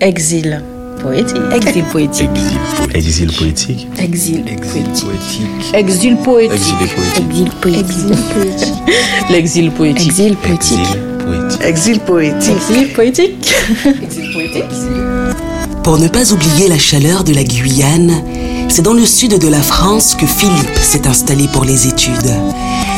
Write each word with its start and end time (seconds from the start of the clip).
Exil 0.00 0.62
poétique. 1.02 1.36
Exil 1.52 1.84
poétique. 1.90 2.28
Exil 2.94 3.32
poétique. 3.32 3.88
Exil 3.98 4.44
poétique. 4.44 5.74
Exil 5.74 6.16
poétique. 6.18 6.54
Exil 7.24 7.50
poétique. 7.60 8.74
L'exil 9.28 9.72
poétique. 9.72 10.06
Exil 10.08 10.36
poétique. 10.36 10.78
Exil 11.64 11.98
poétique. 12.00 12.52
Exil 12.52 12.88
poétique. 12.90 13.54
Exil 14.00 14.32
poétique. 14.32 14.64
Pour 15.82 15.98
ne 15.98 16.06
pas 16.06 16.32
oublier 16.32 16.68
la 16.68 16.78
chaleur 16.78 17.24
de 17.24 17.34
la 17.34 17.42
Guyane, 17.42 18.22
c'est 18.68 18.82
dans 18.82 18.94
le 18.94 19.04
sud 19.04 19.36
de 19.36 19.48
la 19.48 19.62
France 19.62 20.14
que 20.14 20.26
Philippe 20.26 20.78
s'est 20.80 21.08
installé 21.08 21.48
pour 21.52 21.64
les 21.64 21.88
études. 21.88 22.36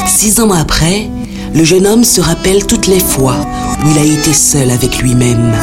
Six 0.07 0.39
ans 0.39 0.53
après, 0.53 1.09
le 1.55 1.65
jeune 1.65 1.87
homme 1.87 2.05
se 2.05 2.21
rappelle 2.21 2.67
toutes 2.67 2.89
les 2.89 3.01
fois 3.01 3.37
où 3.83 3.91
il 3.91 3.99
a 3.99 4.05
été 4.05 4.35
seul 4.35 4.71
avec 4.71 4.99
lui-même. 4.99 5.57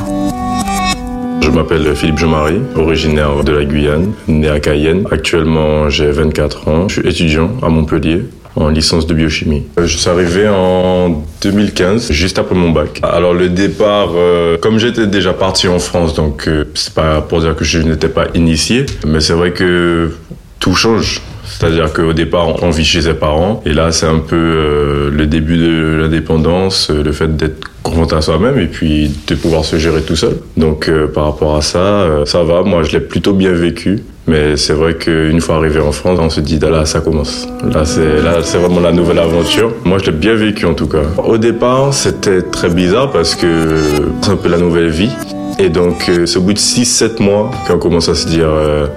Je 1.48 1.52
m'appelle 1.54 1.96
Philippe 1.96 2.18
Jean-Marie, 2.18 2.60
originaire 2.76 3.42
de 3.42 3.54
la 3.54 3.64
Guyane, 3.64 4.12
né 4.28 4.50
à 4.50 4.60
Cayenne. 4.60 5.06
Actuellement, 5.10 5.90
j'ai 5.90 6.12
24 6.12 6.68
ans. 6.68 6.90
Je 6.90 7.00
suis 7.00 7.10
étudiant 7.10 7.52
à 7.64 7.70
Montpellier 7.70 8.26
en 8.58 8.68
licence 8.68 9.08
de 9.08 9.14
biochimie. 9.14 9.64
Euh, 9.80 9.88
je 9.88 9.98
suis 9.98 10.10
arrivé 10.10 10.50
en 10.50 11.24
2015, 11.42 12.12
juste 12.12 12.38
après 12.38 12.54
mon 12.54 12.72
bac. 12.72 13.00
Alors 13.02 13.34
le 13.34 13.48
départ, 13.48 14.10
euh, 14.16 14.58
comme 14.58 14.78
j'étais 14.78 15.08
déjà 15.08 15.32
parti 15.32 15.70
en 15.70 15.80
France, 15.80 16.14
donc 16.14 16.50
euh, 16.50 16.66
c'est 16.74 16.94
pas 16.94 17.22
pour 17.22 17.40
dire 17.40 17.56
que 17.56 17.64
je 17.64 17.80
n'étais 17.80 18.10
pas 18.10 18.26
initié, 18.36 18.86
mais 19.06 19.22
c'est 19.22 19.34
vrai 19.34 19.52
que 19.52 20.12
tout 20.60 20.76
change. 20.76 21.22
C'est-à-dire 21.46 21.94
qu'au 21.94 22.12
départ, 22.12 22.62
on 22.62 22.72
vit 22.72 22.84
chez 22.84 23.04
ses 23.04 23.14
parents, 23.14 23.64
et 23.66 23.72
là, 23.72 23.94
c'est 23.94 24.06
un 24.06 24.20
peu 24.20 25.10
le 25.10 25.26
début 25.28 25.58
de 25.58 26.00
l'indépendance, 26.02 26.90
le 26.90 27.14
fait 27.14 27.38
d'être 27.38 27.72
confronté 27.98 28.16
à 28.16 28.22
soi-même, 28.22 28.60
et 28.60 28.68
puis 28.68 29.12
de 29.28 29.36
pouvoir 29.36 29.66
se 29.66 29.78
gérer 29.78 30.02
tout 30.02 30.16
seul. 30.16 30.38
Donc, 30.56 30.90
par 31.14 31.26
rapport 31.26 31.56
à 31.56 31.62
ça, 31.62 32.26
ça 32.26 32.44
va. 32.44 32.62
Moi, 32.64 32.84
je 32.84 32.92
l'ai 32.92 33.00
plutôt 33.00 33.34
bien 33.34 33.54
vécu. 33.54 34.04
Mais 34.28 34.58
c'est 34.58 34.74
vrai 34.74 34.96
qu'une 34.96 35.40
fois 35.40 35.56
arrivé 35.56 35.80
en 35.80 35.94
France, 35.94 36.20
on 36.22 36.30
se 36.30 36.42
dit, 36.42 36.60
là, 36.60 36.86
ça 36.86 37.00
commence. 37.00 37.48
Là, 37.64 37.86
c'est, 37.86 38.22
là, 38.22 38.44
c'est 38.44 38.58
vraiment 38.58 38.82
la 38.82 38.92
nouvelle 38.92 39.20
aventure. 39.20 39.72
Moi, 39.86 40.00
je 40.00 40.12
l'ai 40.12 40.18
bien 40.18 40.36
vécu, 40.36 40.66
en 40.66 40.74
tout 40.74 40.88
cas. 40.88 41.04
Au 41.18 41.38
départ, 41.38 41.94
c'était 41.94 42.42
très 42.42 42.70
bizarre 42.70 43.12
parce 43.12 43.36
que 43.36 43.76
c'est 44.22 44.32
un 44.32 44.36
peu 44.36 44.50
la 44.50 44.58
nouvelle 44.58 44.90
vie. 44.90 45.12
Et 45.60 45.70
donc, 45.70 46.12
c'est 46.26 46.38
au 46.38 46.42
bout 46.42 46.54
de 46.54 46.60
6-7 46.60 47.24
mois 47.24 47.52
qu'on 47.68 47.80
commence 47.80 48.10
à 48.10 48.16
se 48.16 48.28
dire, 48.28 48.50
euh, 48.50 48.88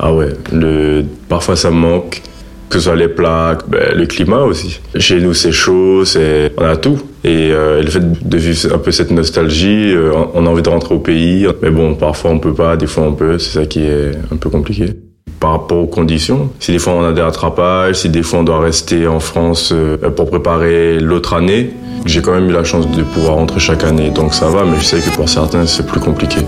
ah 0.00 0.12
ouais, 0.12 0.30
le, 0.52 1.04
parfois 1.28 1.56
ça 1.56 1.70
manque 1.70 2.22
que 2.68 2.78
ce 2.78 2.84
soit 2.84 2.96
les 2.96 3.08
plaques, 3.08 3.68
ben, 3.68 3.96
le 3.96 4.06
climat 4.06 4.42
aussi. 4.42 4.80
Chez 4.98 5.20
nous, 5.20 5.32
c'est 5.32 5.52
chaud, 5.52 6.04
c'est, 6.04 6.52
on 6.58 6.64
a 6.64 6.76
tout. 6.76 6.98
Et 7.28 7.52
euh, 7.52 7.82
le 7.82 7.90
fait 7.90 8.26
de 8.26 8.38
vivre 8.38 8.74
un 8.74 8.78
peu 8.78 8.90
cette 8.90 9.10
nostalgie, 9.10 9.92
euh, 9.92 10.12
on 10.32 10.46
a 10.46 10.48
envie 10.48 10.62
de 10.62 10.68
rentrer 10.70 10.94
au 10.94 10.98
pays. 10.98 11.46
Mais 11.60 11.68
bon, 11.68 11.94
parfois 11.94 12.30
on 12.30 12.38
peut 12.38 12.54
pas, 12.54 12.78
des 12.78 12.86
fois 12.86 13.04
on 13.04 13.12
peut. 13.12 13.38
C'est 13.38 13.60
ça 13.60 13.66
qui 13.66 13.82
est 13.82 14.12
un 14.32 14.36
peu 14.36 14.48
compliqué. 14.48 14.94
Par 15.38 15.50
rapport 15.50 15.76
aux 15.76 15.86
conditions, 15.86 16.50
si 16.58 16.72
des 16.72 16.78
fois 16.78 16.94
on 16.94 17.04
a 17.04 17.12
des 17.12 17.20
rattrapages, 17.20 17.96
si 17.96 18.08
des 18.08 18.22
fois 18.22 18.38
on 18.38 18.44
doit 18.44 18.60
rester 18.60 19.06
en 19.06 19.20
France 19.20 19.72
euh, 19.74 19.98
pour 19.98 20.30
préparer 20.30 21.00
l'autre 21.00 21.34
année, 21.34 21.70
j'ai 22.06 22.22
quand 22.22 22.32
même 22.32 22.48
eu 22.48 22.52
la 22.52 22.64
chance 22.64 22.90
de 22.90 23.02
pouvoir 23.02 23.34
rentrer 23.34 23.60
chaque 23.60 23.84
année. 23.84 24.08
Donc 24.08 24.32
ça 24.32 24.48
va, 24.48 24.64
mais 24.64 24.78
je 24.78 24.84
sais 24.84 24.98
que 24.98 25.14
pour 25.14 25.28
certains 25.28 25.66
c'est 25.66 25.86
plus 25.86 26.00
compliqué. 26.00 26.40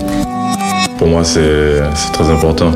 Pour 0.97 1.09
moi, 1.09 1.25
c'est 1.25 1.83
très 2.15 2.31
important. 2.31 2.73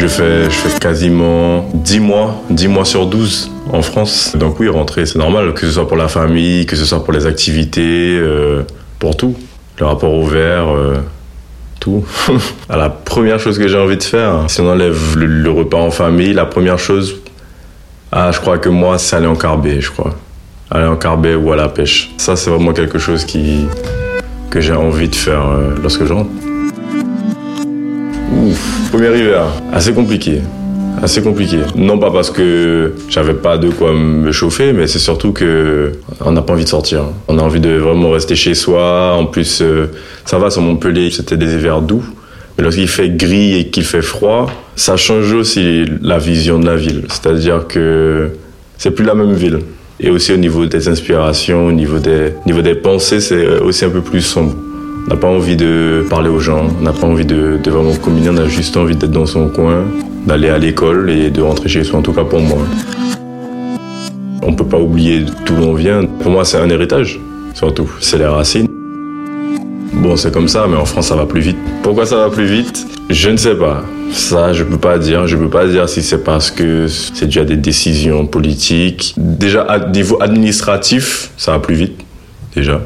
Je 0.00 0.06
fais, 0.06 0.48
quasiment 0.80 1.68
10 1.74 1.98
mois, 1.98 2.40
10 2.50 2.68
mois 2.68 2.84
sur 2.84 3.06
12 3.06 3.50
en 3.72 3.82
France. 3.82 4.36
Donc 4.36 4.60
oui, 4.60 4.68
rentrer, 4.68 5.06
c'est 5.06 5.18
normal, 5.18 5.54
que 5.54 5.62
ce 5.62 5.72
soit 5.72 5.88
pour 5.88 5.96
la 5.96 6.06
famille, 6.06 6.66
que 6.66 6.76
ce 6.76 6.84
soit 6.84 7.02
pour 7.02 7.12
les 7.12 7.26
activités, 7.26 8.16
euh, 8.16 8.62
pour 9.00 9.16
tout. 9.16 9.34
Le 9.80 9.86
rapport 9.86 10.12
au 10.12 10.24
verre, 10.24 10.68
euh, 10.68 10.98
tout. 11.80 12.04
la 12.70 12.90
première 12.90 13.40
chose 13.40 13.58
que 13.58 13.66
j'ai 13.66 13.76
envie 13.76 13.96
de 13.96 14.02
faire, 14.04 14.44
si 14.46 14.60
on 14.60 14.70
enlève 14.70 15.16
le, 15.16 15.50
repas 15.50 15.78
en 15.78 15.90
famille, 15.90 16.32
la 16.32 16.46
première 16.46 16.78
chose, 16.78 17.16
ah, 18.12 18.30
je 18.30 18.38
crois 18.38 18.58
que 18.58 18.68
moi, 18.68 18.98
c'est 18.98 19.16
aller 19.16 19.26
en 19.26 19.34
carbet, 19.34 19.80
je 19.80 19.90
crois. 19.90 20.14
Aller 20.70 20.86
en 20.86 20.96
carbet 20.96 21.34
ou 21.34 21.50
à 21.50 21.56
la 21.56 21.68
pêche. 21.68 22.12
Ça, 22.18 22.36
c'est 22.36 22.50
vraiment 22.50 22.72
quelque 22.72 23.00
chose 23.00 23.26
que 23.26 24.60
j'ai 24.60 24.74
envie 24.74 25.08
de 25.08 25.16
faire 25.16 25.48
euh, 25.48 25.74
lorsque 25.82 26.04
je 26.04 26.12
rentre. 26.12 26.30
Premier 28.90 29.18
hiver, 29.18 29.44
assez 29.72 29.92
compliqué. 29.92 30.40
Assez 31.02 31.22
compliqué. 31.22 31.58
Non 31.76 31.98
pas 31.98 32.10
parce 32.10 32.30
que 32.30 32.94
j'avais 33.08 33.34
pas 33.34 33.58
de 33.58 33.68
quoi 33.68 33.92
me 33.92 34.32
chauffer, 34.32 34.72
mais 34.72 34.86
c'est 34.86 34.98
surtout 34.98 35.32
que 35.32 35.92
on 36.20 36.32
n'a 36.32 36.40
pas 36.40 36.54
envie 36.54 36.64
de 36.64 36.68
sortir. 36.68 37.04
On 37.28 37.38
a 37.38 37.42
envie 37.42 37.60
de 37.60 37.76
vraiment 37.76 38.10
rester 38.10 38.34
chez 38.34 38.54
soi. 38.54 39.14
En 39.14 39.26
plus, 39.26 39.60
euh, 39.60 39.86
ça 40.24 40.38
va 40.38 40.50
sur 40.50 40.62
Montpellier, 40.62 41.10
c'était 41.10 41.36
des 41.36 41.54
hivers 41.54 41.82
doux. 41.82 42.02
Mais 42.56 42.64
lorsqu'il 42.64 42.88
fait 42.88 43.10
gris 43.10 43.58
et 43.58 43.68
qu'il 43.68 43.84
fait 43.84 44.02
froid, 44.02 44.50
ça 44.74 44.96
change 44.96 45.32
aussi 45.34 45.84
la 46.00 46.18
vision 46.18 46.58
de 46.58 46.66
la 46.66 46.76
ville. 46.76 47.04
C'est-à-dire 47.08 47.66
que 47.68 48.30
c'est 48.78 48.90
plus 48.90 49.04
la 49.04 49.14
même 49.14 49.34
ville. 49.34 49.58
Et 50.00 50.10
aussi 50.10 50.32
au 50.32 50.36
niveau 50.38 50.64
des 50.64 50.88
inspirations, 50.88 51.66
au 51.66 51.72
niveau 51.72 51.98
des, 51.98 52.32
niveau 52.46 52.62
des 52.62 52.74
pensées, 52.74 53.20
c'est 53.20 53.46
aussi 53.58 53.84
un 53.84 53.90
peu 53.90 54.00
plus 54.00 54.22
sombre. 54.22 54.54
N'a 55.08 55.16
pas 55.16 55.28
envie 55.28 55.56
de 55.56 56.04
parler 56.10 56.28
aux 56.28 56.38
gens, 56.38 56.66
n'a 56.82 56.92
pas 56.92 57.06
envie 57.06 57.24
de, 57.24 57.58
de, 57.62 57.70
vraiment 57.70 57.94
communier, 57.94 58.28
on 58.28 58.36
a 58.36 58.46
juste 58.46 58.76
envie 58.76 58.94
d'être 58.94 59.10
dans 59.10 59.24
son 59.24 59.48
coin, 59.48 59.84
d'aller 60.26 60.50
à 60.50 60.58
l'école 60.58 61.08
et 61.08 61.30
de 61.30 61.40
rentrer 61.40 61.70
chez 61.70 61.82
soi, 61.82 62.00
en 62.00 62.02
tout 62.02 62.12
cas 62.12 62.24
pour 62.24 62.40
moi. 62.40 62.58
On 64.42 64.50
ne 64.50 64.56
peut 64.56 64.66
pas 64.66 64.78
oublier 64.78 65.24
d'où 65.46 65.54
on 65.54 65.72
vient. 65.72 66.04
Pour 66.04 66.30
moi, 66.30 66.44
c'est 66.44 66.58
un 66.58 66.68
héritage, 66.68 67.18
surtout. 67.54 67.90
C'est 68.00 68.18
les 68.18 68.26
racines. 68.26 68.68
Bon, 69.94 70.14
c'est 70.18 70.30
comme 70.30 70.46
ça, 70.48 70.66
mais 70.68 70.76
en 70.76 70.84
France, 70.84 71.06
ça 71.06 71.16
va 71.16 71.24
plus 71.24 71.40
vite. 71.40 71.56
Pourquoi 71.82 72.04
ça 72.04 72.16
va 72.16 72.28
plus 72.28 72.44
vite? 72.44 72.86
Je 73.08 73.30
ne 73.30 73.38
sais 73.38 73.54
pas. 73.54 73.84
Ça, 74.12 74.52
je 74.52 74.62
peux 74.62 74.76
pas 74.76 74.98
dire. 74.98 75.26
Je 75.26 75.38
peux 75.38 75.48
pas 75.48 75.66
dire 75.66 75.88
si 75.88 76.02
c'est 76.02 76.22
parce 76.22 76.50
que 76.50 76.86
c'est 76.86 77.24
déjà 77.24 77.46
des 77.46 77.56
décisions 77.56 78.26
politiques. 78.26 79.14
Déjà, 79.16 79.62
à 79.62 79.88
niveau 79.88 80.22
administratif, 80.22 81.30
ça 81.38 81.52
va 81.52 81.60
plus 81.60 81.76
vite 81.76 82.04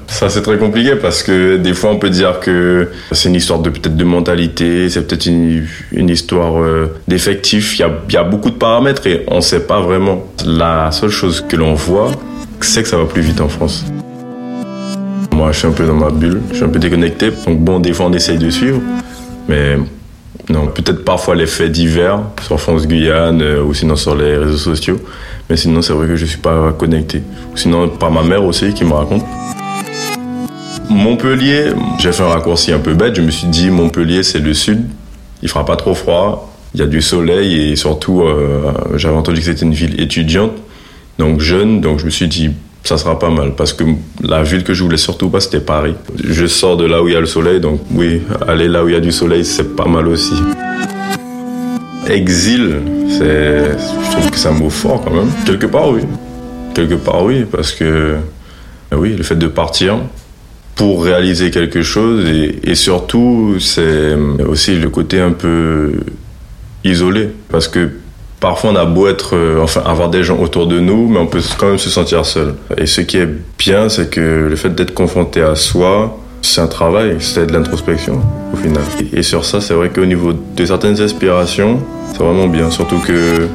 Ça 0.08 0.28
c'est 0.28 0.42
très 0.42 0.58
compliqué 0.58 0.96
parce 0.96 1.22
que 1.22 1.56
des 1.56 1.74
fois 1.74 1.90
on 1.90 1.98
peut 1.98 2.10
dire 2.10 2.40
que 2.40 2.88
c'est 3.12 3.28
une 3.28 3.34
histoire 3.34 3.60
de 3.60 3.70
peut-être 3.70 3.96
de 3.96 4.04
mentalité, 4.04 4.88
c'est 4.88 5.06
peut-être 5.06 5.26
une, 5.26 5.66
histoire 6.08 6.60
euh, 6.60 6.94
d'effectif. 7.08 7.78
Il 7.78 7.86
y 8.12 8.16
a, 8.16 8.24
beaucoup 8.24 8.50
de 8.50 8.56
paramètres 8.56 9.06
et 9.06 9.24
on 9.28 9.36
ne 9.36 9.40
sait 9.40 9.66
pas 9.66 9.80
vraiment. 9.80 10.26
La 10.46 10.90
seule 10.92 11.10
chose 11.10 11.44
que 11.48 11.56
l'on 11.56 11.74
voit, 11.74 12.10
c'est 12.60 12.82
que 12.82 12.88
ça 12.88 12.96
va 12.96 13.04
plus 13.04 13.22
vite 13.22 13.40
en 13.40 13.48
France. 13.48 13.84
Moi 15.32 15.52
je 15.52 15.58
suis 15.58 15.68
un 15.68 15.72
peu 15.72 15.86
dans 15.86 15.94
ma 15.94 16.10
bulle, 16.10 16.40
je 16.50 16.56
suis 16.56 16.64
un 16.64 16.68
peu 16.68 16.78
déconnecté. 16.78 17.30
Donc 17.46 17.60
bon, 17.60 17.80
des 17.80 17.92
fois 17.92 18.06
on 18.06 18.12
essaye 18.12 18.38
de 18.38 18.50
suivre, 18.50 18.80
mais 19.48 19.76
non, 20.48 20.66
peut-être 20.66 21.04
parfois 21.04 21.34
les 21.34 21.46
faits 21.46 21.70
divers 21.70 22.20
sur 22.42 22.60
France 22.60 22.86
Guyane 22.86 23.40
euh, 23.42 23.62
ou 23.62 23.74
sinon 23.74 23.96
sur 23.96 24.14
les 24.14 24.36
réseaux 24.36 24.56
sociaux. 24.56 25.00
Mais 25.48 25.56
sinon, 25.56 25.82
c'est 25.82 25.92
vrai 25.92 26.08
que 26.08 26.16
je 26.16 26.26
suis 26.26 26.38
pas 26.38 26.72
connecté. 26.72 27.22
Sinon, 27.54 27.88
par 27.88 28.10
ma 28.10 28.22
mère 28.22 28.44
aussi 28.44 28.72
qui 28.72 28.84
me 28.84 28.92
raconte. 28.92 29.24
Montpellier, 30.92 31.72
j'ai 31.98 32.12
fait 32.12 32.22
un 32.22 32.28
raccourci 32.28 32.72
un 32.72 32.78
peu 32.78 32.94
bête. 32.94 33.16
Je 33.16 33.22
me 33.22 33.30
suis 33.30 33.48
dit, 33.48 33.70
Montpellier, 33.70 34.22
c'est 34.22 34.38
le 34.38 34.54
sud. 34.54 34.86
Il 35.42 35.48
fera 35.48 35.64
pas 35.64 35.76
trop 35.76 35.94
froid. 35.94 36.52
Il 36.74 36.80
y 36.80 36.82
a 36.82 36.86
du 36.86 37.02
soleil 37.02 37.72
et 37.72 37.76
surtout, 37.76 38.22
euh, 38.22 38.72
j'avais 38.96 39.16
entendu 39.16 39.40
que 39.40 39.44
c'était 39.44 39.64
une 39.64 39.74
ville 39.74 40.00
étudiante, 40.00 40.52
donc 41.18 41.40
jeune. 41.40 41.80
Donc 41.80 41.98
je 41.98 42.06
me 42.06 42.10
suis 42.10 42.28
dit, 42.28 42.50
ça 42.84 42.96
sera 42.96 43.18
pas 43.18 43.28
mal 43.28 43.54
parce 43.54 43.72
que 43.72 43.84
la 44.22 44.42
ville 44.42 44.64
que 44.64 44.72
je 44.72 44.82
voulais 44.82 44.96
surtout 44.96 45.28
pas, 45.28 45.40
c'était 45.40 45.60
Paris. 45.60 45.94
Je 46.24 46.46
sors 46.46 46.76
de 46.76 46.86
là 46.86 47.02
où 47.02 47.08
il 47.08 47.14
y 47.14 47.16
a 47.16 47.20
le 47.20 47.26
soleil, 47.26 47.60
donc 47.60 47.80
oui, 47.90 48.22
aller 48.48 48.68
là 48.68 48.84
où 48.84 48.88
il 48.88 48.94
y 48.94 48.96
a 48.96 49.00
du 49.00 49.12
soleil, 49.12 49.44
c'est 49.44 49.76
pas 49.76 49.86
mal 49.86 50.08
aussi. 50.08 50.34
Exil, 52.08 52.80
c'est, 53.08 53.72
je 53.78 54.10
trouve 54.12 54.30
que 54.30 54.36
c'est 54.36 54.48
un 54.48 54.52
mot 54.52 54.70
fort 54.70 55.02
quand 55.04 55.12
même. 55.12 55.30
Quelque 55.44 55.66
part, 55.66 55.90
oui. 55.90 56.02
Quelque 56.74 56.94
part, 56.94 57.22
oui, 57.22 57.44
parce 57.50 57.72
que, 57.72 58.16
oui, 58.92 59.14
le 59.14 59.22
fait 59.22 59.36
de 59.36 59.46
partir, 59.46 59.98
pour 60.82 61.04
réaliser 61.04 61.52
quelque 61.52 61.82
chose 61.82 62.24
et, 62.28 62.74
surtout 62.74 63.54
c'est 63.60 64.16
aussi 64.44 64.74
le 64.74 64.88
côté 64.88 65.20
un 65.20 65.30
peu 65.30 65.92
isolé 66.82 67.28
parce 67.52 67.68
que 67.68 67.90
parfois 68.40 68.70
on 68.72 68.74
a 68.74 68.84
beau 68.84 69.06
être 69.06 69.36
euh, 69.36 69.62
enfin 69.62 69.82
avoir 69.86 70.10
des 70.10 70.24
gens 70.24 70.38
autour 70.40 70.66
de 70.66 70.80
nous 70.80 71.08
mais 71.08 71.20
on 71.20 71.28
peut 71.28 71.40
quand 71.56 71.68
même 71.68 71.78
se 71.78 71.88
sentir 71.88 72.26
seul. 72.26 72.54
Et 72.76 72.86
ce 72.86 73.00
qui 73.00 73.18
est 73.18 73.28
bien 73.60 73.88
c'est 73.88 74.10
que 74.10 74.48
le 74.50 74.56
fait 74.56 74.70
d'être 74.70 74.92
confronté 74.92 75.40
à 75.40 75.54
soi 75.54 76.18
c'est 76.42 76.60
un 76.60 76.66
travail 76.66 77.18
c'est 77.20 77.46
de 77.46 77.52
l'introspection 77.52 78.20
au 78.52 78.56
final. 78.56 78.82
Et 79.12 79.22
sur 79.22 79.44
ça 79.44 79.60
c'est 79.60 79.74
vrai 79.74 79.88
qu'au 79.90 80.04
niveau 80.04 80.32
de 80.32 80.64
certaines 80.66 81.00
aspirations 81.00 81.78
c'est 82.10 82.24
vraiment 82.24 82.48
bien. 82.48 82.72
Surtout 82.72 82.98
que 82.98 83.46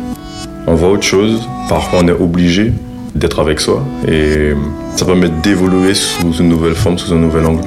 on 0.66 0.76
voit 0.76 0.92
autre 0.92 1.04
chose 1.04 1.42
parfois 1.68 2.00
on 2.04 2.08
est 2.08 2.20
obligé 2.28 2.72
d'être 3.16 3.40
avec 3.40 3.60
soi 3.60 3.84
et 4.08 4.54
ça 4.96 5.06
permet 5.06 5.30
d'évoluer 5.30 5.94
sous 5.94 6.34
une 6.34 6.50
nouvelle 6.50 6.76
forme, 6.76 6.98
sous 6.98 7.14
un 7.14 7.18
nouvel 7.18 7.46
angle. 7.46 7.64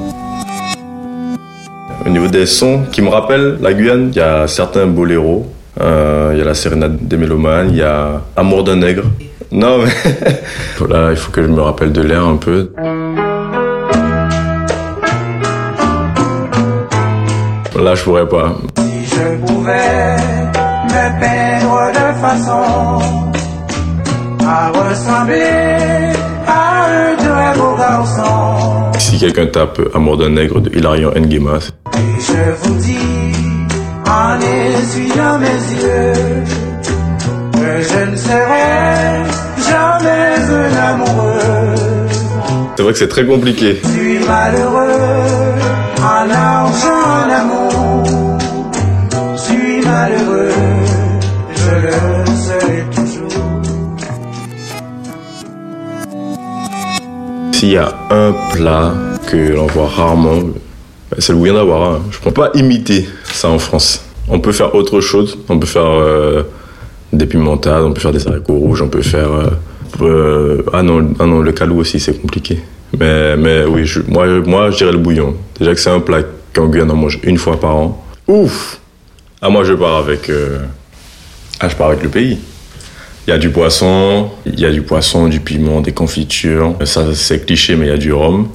Au 2.04 2.08
niveau 2.08 2.28
des 2.28 2.46
sons 2.46 2.82
qui 2.90 3.02
me 3.02 3.08
rappellent 3.08 3.58
la 3.60 3.72
Guyane, 3.72 4.10
il 4.12 4.16
y 4.16 4.20
a 4.20 4.46
certains 4.46 4.86
boléros, 4.86 5.46
euh, 5.80 6.30
il 6.32 6.38
y 6.38 6.42
a 6.42 6.44
la 6.44 6.54
sérénade 6.54 6.96
des 7.00 7.16
mélomanes, 7.16 7.68
il 7.70 7.76
y 7.76 7.82
a 7.82 8.22
Amour 8.36 8.64
d'un 8.64 8.76
nègre. 8.76 9.04
Non 9.52 9.78
mais 9.78 9.90
voilà, 10.78 11.10
il 11.10 11.16
faut 11.16 11.30
que 11.32 11.42
je 11.42 11.48
me 11.48 11.60
rappelle 11.60 11.92
de 11.92 12.02
l'air 12.02 12.24
un 12.24 12.36
peu. 12.36 12.70
Là, 17.82 17.94
je 17.94 18.04
pourrais 18.04 18.28
pas. 18.28 18.56
Si 18.76 19.06
je 19.06 19.36
pouvais 19.46 20.16
me 20.84 21.20
peindre 21.20 21.92
de 21.92 22.20
façon 22.20 23.19
Si 28.98 29.18
quelqu'un 29.18 29.46
tape 29.46 29.80
Amour 29.94 30.16
d'un 30.16 30.30
nègre 30.30 30.60
de 30.60 30.70
Hilarion 30.76 31.12
Nguema, 31.16 31.58
Et 31.94 32.20
je 32.20 32.52
vous 32.62 32.74
dis, 32.80 33.32
en 34.06 34.38
essuyant 34.40 35.38
mes 35.38 35.62
yeux, 35.82 36.12
que 37.52 37.82
je 37.82 38.10
ne 38.10 38.16
serai 38.16 39.22
jamais 39.68 40.34
un 40.50 40.76
amoureux. 40.90 42.08
c'est 42.76 42.82
vrai 42.82 42.92
que 42.92 42.98
c'est 42.98 43.08
très 43.08 43.26
compliqué. 43.26 43.80
Je 43.82 43.88
suis 43.88 44.18
malheureux 44.26 45.54
en 46.02 46.30
argent, 46.30 47.02
en 47.06 47.30
amour. 47.30 47.59
S'il 57.60 57.72
y 57.72 57.76
a 57.76 57.92
un 58.08 58.32
plat 58.54 58.94
que 59.30 59.36
l'on 59.36 59.66
voit 59.66 59.86
rarement, 59.86 60.38
bah, 61.10 61.16
c'est 61.18 61.32
le 61.34 61.38
bouillon 61.38 61.52
d'Awara. 61.52 61.96
hein. 61.96 62.00
Je 62.10 62.16
ne 62.16 62.22
peux 62.22 62.30
pas 62.30 62.50
imiter 62.54 63.06
ça 63.22 63.50
en 63.50 63.58
France. 63.58 64.02
On 64.30 64.40
peut 64.40 64.52
faire 64.52 64.74
autre 64.74 65.02
chose. 65.02 65.36
On 65.50 65.58
peut 65.58 65.66
faire 65.66 65.84
euh, 65.84 66.42
des 67.12 67.26
pimentades, 67.26 67.82
on 67.82 67.92
peut 67.92 68.00
faire 68.00 68.12
des 68.12 68.26
haricots 68.26 68.54
rouges, 68.54 68.80
on 68.80 68.88
peut 68.88 69.02
faire... 69.02 69.30
euh, 69.30 69.50
euh, 70.00 70.62
ah, 70.72 70.82
non, 70.82 71.08
ah 71.18 71.26
non, 71.26 71.40
le 71.40 71.52
calou 71.52 71.80
aussi, 71.80 72.00
c'est 72.00 72.18
compliqué. 72.18 72.60
Mais, 72.98 73.36
mais 73.36 73.64
oui, 73.66 73.84
moi, 74.08 74.26
moi, 74.40 74.70
je 74.70 74.78
dirais 74.78 74.92
le 74.92 74.96
bouillon. 74.98 75.34
Déjà 75.58 75.74
que 75.74 75.80
c'est 75.80 75.90
un 75.90 76.00
plat 76.00 76.22
qu'en 76.54 76.66
Guyane, 76.66 76.90
on 76.90 76.96
mange 76.96 77.18
une 77.24 77.36
fois 77.36 77.60
par 77.60 77.76
an. 77.76 78.02
Ouf 78.26 78.80
Ah, 79.42 79.50
moi, 79.50 79.64
je 79.64 79.74
pars 79.74 79.96
avec... 79.98 80.30
euh, 80.30 80.60
Ah, 81.60 81.68
je 81.68 81.76
pars 81.76 81.88
avec 81.88 82.02
le 82.02 82.08
pays. 82.08 82.38
Il 83.26 83.30
y 83.30 83.32
a 83.32 83.38
du 83.38 83.50
poisson, 83.50 84.30
il 84.46 84.58
y 84.58 84.64
a 84.64 84.70
du 84.70 84.82
poisson, 84.82 85.28
du 85.28 85.40
piment, 85.40 85.80
des 85.80 85.92
confitures. 85.92 86.74
Ça, 86.84 87.14
c'est 87.14 87.44
cliché, 87.44 87.76
mais 87.76 87.86
il 87.86 87.90
y 87.90 87.92
a 87.92 87.98
du 87.98 88.12
rhum. 88.12 88.48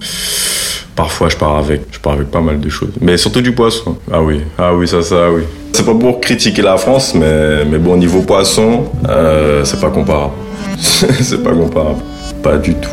Parfois, 0.95 1.29
je 1.29 1.35
pars 1.35 1.57
avec, 1.57 1.81
je 1.91 1.99
pars 1.99 2.13
avec 2.13 2.31
pas 2.31 2.41
mal 2.41 2.59
de 2.59 2.69
choses. 2.69 2.91
Mais 3.01 3.17
surtout 3.17 3.41
du 3.41 3.51
poisson. 3.51 3.97
Ah 4.11 4.21
oui, 4.21 4.41
ah 4.57 4.73
oui, 4.73 4.87
ça, 4.87 5.01
ça, 5.01 5.31
oui. 5.31 5.43
C'est 5.73 5.85
pas 5.85 5.93
pour 5.93 6.21
critiquer 6.21 6.61
la 6.61 6.77
France, 6.77 7.13
mais, 7.15 7.65
bon, 7.79 7.97
niveau 7.97 8.21
poisson, 8.21 8.85
euh, 9.09 9.65
c'est 9.65 9.79
pas 9.81 9.89
comparable. 9.89 10.33
c'est 10.77 11.43
pas 11.43 11.51
comparable. 11.51 11.99
Pas 12.41 12.57
du 12.57 12.73
tout. 12.75 12.89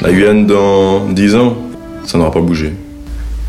La 0.00 0.10
Guyane, 0.10 0.46
dans 0.46 1.06
10 1.06 1.34
ans, 1.36 1.56
ça 2.04 2.18
n'aura 2.18 2.32
pas 2.32 2.40
bougé. 2.40 2.72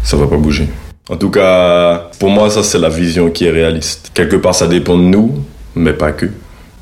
Ça 0.03 0.17
va 0.17 0.27
pas 0.27 0.37
bouger. 0.37 0.67
En 1.09 1.15
tout 1.15 1.29
cas, 1.29 2.09
pour 2.19 2.29
moi, 2.29 2.49
ça, 2.49 2.63
c'est 2.63 2.79
la 2.79 2.89
vision 2.89 3.29
qui 3.29 3.45
est 3.45 3.51
réaliste. 3.51 4.11
Quelque 4.13 4.35
part, 4.35 4.55
ça 4.55 4.67
dépend 4.67 4.97
de 4.97 5.03
nous, 5.03 5.33
mais 5.75 5.93
pas 5.93 6.11
que. 6.11 6.27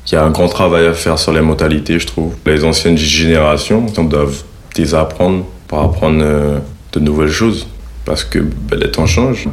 Il 0.06 0.14
y 0.14 0.16
a 0.16 0.24
un 0.24 0.30
grand 0.30 0.48
travail 0.48 0.86
à 0.86 0.94
faire 0.94 1.18
sur 1.18 1.32
les 1.32 1.40
mentalités, 1.40 1.98
je 1.98 2.06
trouve. 2.06 2.34
Les 2.44 2.64
anciennes 2.64 2.98
générations 2.98 3.86
on 3.96 4.04
doivent 4.04 4.42
désapprendre 4.74 5.44
pour 5.68 5.80
apprendre 5.80 6.20
euh, 6.22 6.58
de 6.92 7.00
nouvelles 7.00 7.30
choses. 7.30 7.66
Parce 8.04 8.24
que 8.24 8.40
ben, 8.40 8.78
les 8.80 8.90
temps 8.90 9.06
changent. 9.06 9.48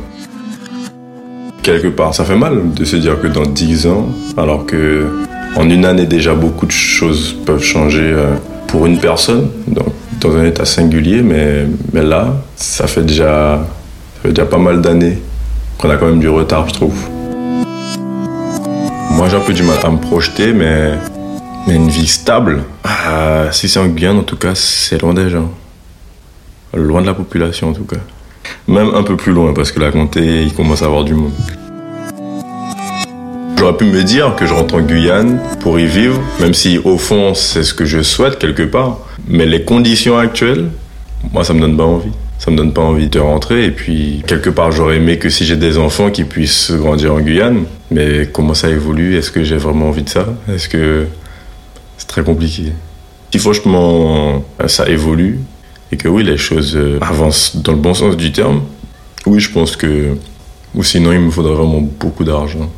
Quelque 1.62 1.88
part, 1.90 2.16
ça 2.16 2.26
fait 2.26 2.36
mal 2.36 2.74
de 2.74 2.84
se 2.84 2.96
dire 2.96 3.22
que 3.22 3.28
dans 3.28 3.46
10 3.46 3.88
ans, 3.88 4.08
alors 4.38 4.66
que 4.66 5.08
en 5.56 5.70
une 5.70 5.86
année 5.86 6.06
déjà 6.06 6.34
beaucoup 6.34 6.66
de 6.66 6.72
choses 6.72 7.36
peuvent 7.46 7.64
changer 7.64 8.12
euh, 8.12 8.36
pour 8.68 8.86
une 8.86 8.98
personne, 8.98 9.50
donc 9.68 9.94
dans 10.20 10.36
un 10.36 10.46
état 10.46 10.66
singulier, 10.66 11.22
mais, 11.22 11.68
mais 11.94 12.04
là, 12.04 12.34
ça 12.56 12.88
fait 12.88 13.04
déjà, 13.04 13.60
ça 14.16 14.22
fait 14.24 14.30
déjà 14.30 14.46
pas 14.46 14.58
mal 14.58 14.82
d'années 14.82 15.20
qu'on 15.78 15.90
a 15.90 15.96
quand 15.96 16.08
même 16.08 16.20
du 16.20 16.30
retard, 16.30 16.68
je 16.70 16.74
trouve. 16.74 17.19
Moi, 19.20 19.28
j'ai 19.28 19.36
un 19.36 19.42
peu 19.42 19.52
du 19.52 19.64
mal 19.64 19.78
à 19.84 19.90
me 19.90 19.98
projeter, 19.98 20.54
mais, 20.54 20.94
mais 21.68 21.76
une 21.76 21.90
vie 21.90 22.08
stable, 22.08 22.64
ah, 22.86 23.48
si 23.52 23.68
c'est 23.68 23.78
en 23.78 23.88
Guyane, 23.88 24.20
en 24.20 24.24
tout 24.24 24.38
cas, 24.38 24.56
c'est 24.56 25.02
loin 25.02 25.14
des 25.14 25.30
gens. 25.30 25.52
Loin 26.74 27.02
de 27.02 27.08
la 27.08 27.14
population, 27.14 27.68
en 27.68 27.74
tout 27.74 27.84
cas. 27.84 27.98
Même 28.70 28.92
un 28.96 29.04
peu 29.04 29.18
plus 29.18 29.34
loin, 29.34 29.54
parce 29.54 29.74
que 29.74 29.82
la 29.82 29.92
comté, 29.92 30.44
il 30.44 30.54
commence 30.54 30.84
à 30.84 30.86
avoir 30.86 31.04
du 31.04 31.16
monde. 31.16 31.34
J'aurais 33.58 33.76
pu 33.76 33.84
me 33.84 34.04
dire 34.04 34.38
que 34.38 34.46
je 34.46 34.54
rentre 34.54 34.76
en 34.76 34.80
Guyane 34.80 35.42
pour 35.60 35.78
y 35.78 35.86
vivre, 35.86 36.22
même 36.40 36.54
si 36.54 36.78
au 36.78 36.98
fond, 36.98 37.34
c'est 37.34 37.64
ce 37.64 37.74
que 37.74 37.84
je 37.84 38.02
souhaite 38.02 38.40
quelque 38.40 38.64
part. 38.64 39.00
Mais 39.28 39.46
les 39.46 39.66
conditions 39.66 40.18
actuelles, 40.18 40.70
moi, 41.34 41.44
ça 41.44 41.54
me 41.54 41.60
donne 41.60 41.76
pas 41.76 41.84
envie. 41.84 42.14
Ça 42.40 42.52
me 42.52 42.56
donne 42.58 42.74
pas 42.74 42.82
envie 42.82 43.10
de 43.10 43.20
rentrer. 43.20 43.66
Et 43.66 43.72
puis, 43.72 44.24
quelque 44.26 44.50
part, 44.50 44.72
j'aurais 44.72 44.96
aimé 44.96 45.20
que 45.20 45.30
si 45.30 45.46
j'ai 45.46 45.58
des 45.58 45.78
enfants 45.78 46.10
qui 46.10 46.24
puissent 46.24 46.72
grandir 46.72 47.14
en 47.14 47.20
Guyane. 47.20 47.66
Mais 47.92 48.30
comment 48.32 48.54
ça 48.54 48.70
évolue? 48.70 49.18
Est-ce 49.18 49.30
que 49.30 49.44
j'ai 49.44 49.58
vraiment 49.58 49.90
envie 49.90 50.04
de 50.04 50.10
ça? 50.10 50.26
Est-ce 50.52 50.70
que 50.70 51.08
c'est 51.98 52.08
très 52.08 52.24
compliqué? 52.24 52.72
Si 53.32 53.40
franchement 53.40 54.44
ça 54.68 54.88
évolue 54.90 55.40
et 55.92 55.98
que 55.98 56.08
oui, 56.08 56.24
les 56.24 56.38
choses 56.38 56.76
euh, 56.76 56.98
avancent 57.02 57.58
dans 57.58 57.74
le 57.74 57.80
bon 57.80 57.94
sens 57.94 58.16
du 58.16 58.32
terme, 58.32 58.62
oui, 59.26 59.40
je 59.40 59.52
pense 59.52 59.76
que. 59.76 60.16
Ou 60.76 60.84
sinon, 60.84 61.12
il 61.12 61.20
me 61.20 61.32
faudrait 61.32 61.56
vraiment 61.56 61.82
beaucoup 61.82 62.24
d'argent. 62.24 62.72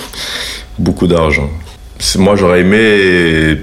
beaucoup 0.78 1.06
d'argent. 1.06 1.48
Moi, 2.18 2.34
j'aurais 2.34 2.60
aimé 2.60 3.60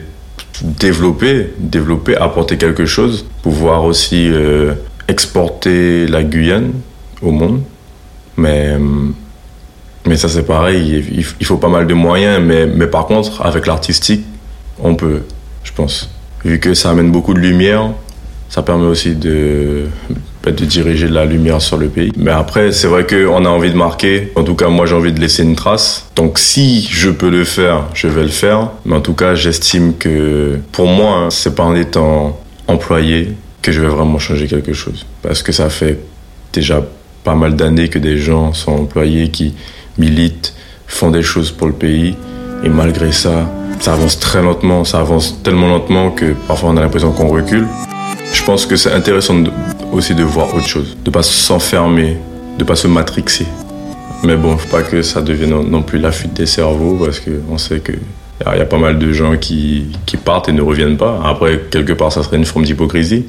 développer, 0.61 1.53
développer, 1.59 2.15
apporter 2.15 2.57
quelque 2.57 2.85
chose, 2.85 3.25
pouvoir 3.43 3.83
aussi 3.83 4.29
euh, 4.29 4.73
exporter 5.07 6.07
la 6.07 6.23
Guyane 6.23 6.73
au 7.21 7.31
monde. 7.31 7.61
Mais, 8.37 8.77
mais 10.05 10.17
ça, 10.17 10.29
c'est 10.29 10.43
pareil, 10.43 11.03
il, 11.39 11.45
faut 11.45 11.57
pas 11.57 11.69
mal 11.69 11.87
de 11.87 11.93
moyens. 11.93 12.41
Mais, 12.43 12.67
mais 12.67 12.87
par 12.87 13.07
contre, 13.07 13.45
avec 13.45 13.67
l'artistique, 13.67 14.23
on 14.79 14.95
peut, 14.95 15.21
je 15.63 15.71
pense. 15.73 16.09
Vu 16.45 16.59
que 16.59 16.73
ça 16.73 16.91
amène 16.91 17.11
beaucoup 17.11 17.33
de 17.33 17.39
lumière, 17.39 17.91
ça 18.49 18.61
permet 18.61 18.85
aussi 18.85 19.15
de, 19.15 19.87
de 20.51 20.65
diriger 20.65 21.07
la 21.07 21.25
lumière 21.25 21.61
sur 21.61 21.77
le 21.77 21.87
pays. 21.87 22.11
Mais 22.15 22.31
après, 22.31 22.71
c'est 22.71 22.87
vrai 22.87 23.05
qu'on 23.05 23.43
a 23.45 23.49
envie 23.49 23.71
de 23.71 23.75
marquer. 23.75 24.31
En 24.35 24.43
tout 24.43 24.55
cas, 24.55 24.69
moi, 24.69 24.85
j'ai 24.85 24.95
envie 24.95 25.11
de 25.11 25.19
laisser 25.19 25.43
une 25.43 25.55
trace. 25.55 26.09
Donc, 26.15 26.39
si 26.39 26.87
je 26.89 27.09
peux 27.09 27.29
le 27.29 27.43
faire, 27.43 27.85
je 27.93 28.07
vais 28.07 28.23
le 28.23 28.29
faire. 28.29 28.69
Mais 28.85 28.95
en 28.95 29.01
tout 29.01 29.13
cas, 29.13 29.35
j'estime 29.35 29.95
que 29.97 30.59
pour 30.71 30.87
moi, 30.87 31.17
hein, 31.17 31.29
c'est 31.29 31.55
pas 31.55 31.63
en 31.63 31.75
étant 31.75 32.39
employé 32.67 33.33
que 33.67 33.73
je 33.73 33.81
vais 33.81 33.89
vraiment 33.89 34.17
changer 34.17 34.47
quelque 34.47 34.71
chose. 34.71 35.05
Parce 35.21 35.43
que 35.43 35.51
ça 35.51 35.69
fait 35.69 35.99
déjà 36.53 36.81
pas 37.25 37.35
mal 37.35 37.53
d'années 37.57 37.89
que 37.89 37.99
des 37.99 38.17
gens 38.17 38.53
sont 38.53 38.71
employés 38.71 39.27
qui 39.27 39.55
militent, 39.97 40.53
font 40.87 41.11
des 41.11 41.21
choses 41.21 41.51
pour 41.51 41.67
le 41.67 41.73
pays. 41.73 42.15
Et 42.63 42.69
malgré 42.69 43.11
ça, 43.11 43.51
ça 43.81 43.91
avance 43.91 44.19
très 44.19 44.41
lentement. 44.41 44.85
Ça 44.85 44.99
avance 45.01 45.43
tellement 45.43 45.67
lentement 45.67 46.11
que 46.11 46.33
parfois 46.47 46.69
on 46.69 46.77
a 46.77 46.81
l'impression 46.81 47.11
qu'on 47.11 47.27
recule. 47.27 47.67
Je 48.31 48.41
pense 48.45 48.65
que 48.65 48.77
c'est 48.77 48.93
intéressant 48.93 49.35
aussi 49.91 50.15
de 50.15 50.23
voir 50.23 50.55
autre 50.55 50.65
chose, 50.67 50.95
de 51.03 51.09
pas 51.11 51.23
s'enfermer, 51.23 52.15
de 52.57 52.63
pas 52.63 52.77
se 52.77 52.87
matrixer. 52.87 53.47
Mais 54.23 54.37
bon, 54.37 54.57
faut 54.57 54.69
pas 54.69 54.81
que 54.81 55.01
ça 55.01 55.21
devienne 55.21 55.49
non- 55.69 55.81
plus 55.81 55.99
la 55.99 56.13
fuite 56.13 56.33
des 56.35 56.45
cerveaux 56.45 56.95
parce 57.03 57.19
que 57.19 57.31
on 57.51 57.57
sait 57.57 57.79
que 57.81 57.91
il 57.91 58.45
il 58.53 58.59
y 58.59 58.61
a 58.61 58.65
pas 58.65 58.77
mal 58.77 58.97
de 58.97 59.11
gens 59.11 59.35
qui, 59.35 59.87
qui 60.05 60.15
partent 60.15 60.47
et 60.47 60.53
ne 60.53 60.61
reviennent 60.61 60.95
pas. 60.95 61.19
Après, 61.25 61.59
quelque 61.69 61.91
part, 61.91 62.13
ça 62.13 62.23
serait 62.23 62.37
une 62.37 62.45
forme 62.45 62.63
d'hypocrisie 62.63 63.25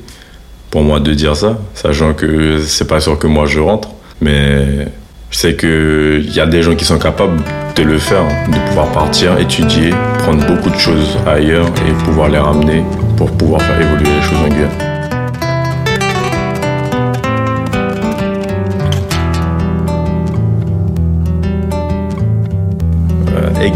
pour 0.70 0.82
moi 0.82 1.00
de 1.00 1.12
dire 1.14 1.36
ça, 1.36 1.58
sachant 1.74 2.14
que 2.14 2.58
c'est 2.60 2.86
pas 2.86 3.00
sûr 3.00 3.18
que 3.18 3.26
moi 3.26 3.46
je 3.46 3.60
rentre, 3.60 3.88
mais 4.20 4.88
je 5.30 5.36
sais 5.38 5.54
que 5.54 6.20
il 6.22 6.34
y 6.34 6.40
a 6.40 6.46
des 6.46 6.62
gens 6.62 6.74
qui 6.74 6.84
sont 6.84 6.98
capables 6.98 7.40
de 7.76 7.82
le 7.82 7.98
faire, 7.98 8.24
de 8.48 8.68
pouvoir 8.68 8.90
partir, 8.92 9.38
étudier, 9.38 9.90
prendre 10.18 10.44
beaucoup 10.46 10.70
de 10.70 10.78
choses 10.78 11.16
ailleurs 11.26 11.66
et 11.66 12.04
pouvoir 12.04 12.28
les 12.28 12.38
ramener 12.38 12.84
pour 13.16 13.30
pouvoir 13.32 13.62
faire 13.62 13.80
évoluer 13.80 14.08
les 14.16 14.22
choses 14.22 14.38
en 14.44 14.48
Guyane. 14.48 14.97